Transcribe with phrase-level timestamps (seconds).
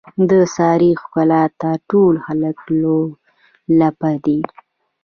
[0.29, 2.57] د سارې ښکلاته ټول خلک
[3.75, 4.39] لولپه دي.